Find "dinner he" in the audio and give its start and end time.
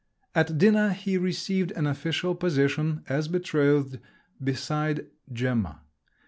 0.57-1.15